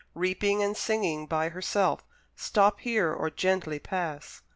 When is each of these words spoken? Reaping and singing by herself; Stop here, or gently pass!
Reaping 0.15 0.63
and 0.63 0.75
singing 0.75 1.27
by 1.27 1.49
herself; 1.49 2.03
Stop 2.35 2.79
here, 2.79 3.13
or 3.13 3.29
gently 3.29 3.77
pass! 3.77 4.41